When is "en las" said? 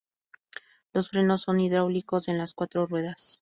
2.27-2.55